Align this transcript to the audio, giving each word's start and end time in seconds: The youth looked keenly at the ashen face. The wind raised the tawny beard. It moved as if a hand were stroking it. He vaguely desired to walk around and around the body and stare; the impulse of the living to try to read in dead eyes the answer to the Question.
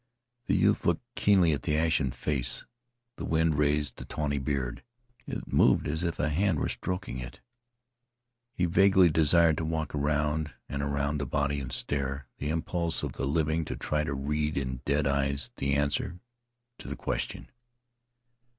The 0.47 0.55
youth 0.55 0.87
looked 0.87 1.05
keenly 1.13 1.53
at 1.53 1.61
the 1.61 1.77
ashen 1.77 2.09
face. 2.09 2.65
The 3.17 3.23
wind 3.23 3.55
raised 3.59 3.97
the 3.97 4.05
tawny 4.05 4.39
beard. 4.39 4.81
It 5.27 5.53
moved 5.53 5.87
as 5.87 6.01
if 6.01 6.17
a 6.19 6.29
hand 6.29 6.57
were 6.59 6.69
stroking 6.69 7.19
it. 7.19 7.39
He 8.51 8.65
vaguely 8.65 9.11
desired 9.11 9.59
to 9.59 9.63
walk 9.63 9.93
around 9.93 10.55
and 10.67 10.81
around 10.81 11.19
the 11.19 11.27
body 11.27 11.59
and 11.59 11.71
stare; 11.71 12.25
the 12.39 12.49
impulse 12.49 13.03
of 13.03 13.11
the 13.13 13.25
living 13.27 13.63
to 13.65 13.75
try 13.75 14.03
to 14.03 14.15
read 14.15 14.57
in 14.57 14.81
dead 14.85 15.05
eyes 15.05 15.51
the 15.57 15.75
answer 15.75 16.17
to 16.79 16.87
the 16.87 16.95
Question. 16.97 17.51